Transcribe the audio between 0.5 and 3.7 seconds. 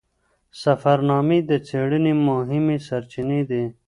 سفرنامې د څیړنې مهمې سرچینې دي.